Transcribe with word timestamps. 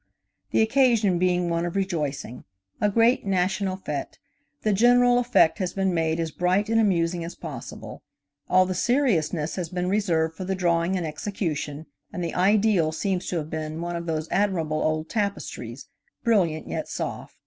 The 0.49 0.63
occasion 0.63 1.19
being 1.19 1.47
one 1.47 1.63
of 1.63 1.75
rejoicing–a 1.75 2.89
great 2.89 3.23
national 3.23 3.77
fête, 3.77 4.17
the 4.63 4.73
general 4.73 5.19
effect 5.19 5.59
has 5.59 5.73
been 5.73 5.93
made 5.93 6.19
as 6.19 6.31
bright 6.31 6.69
and 6.69 6.81
amusing 6.81 7.23
as 7.23 7.35
possible. 7.35 8.01
All 8.49 8.65
the 8.65 8.73
seriousness 8.73 9.57
has 9.57 9.69
been 9.69 9.89
reserved 9.89 10.35
for 10.35 10.43
the 10.43 10.55
drawing 10.55 10.97
and 10.97 11.05
execution, 11.05 11.85
and 12.11 12.23
the 12.23 12.33
ideal 12.33 12.91
seems 12.91 13.27
to 13.27 13.37
have 13.37 13.51
been 13.51 13.79
one 13.79 13.95
of 13.95 14.07
those 14.07 14.27
admirable 14.31 14.81
old 14.81 15.07
tapestries, 15.07 15.87
brilliant 16.23 16.67
yet 16.67 16.87
soft. 16.87 17.37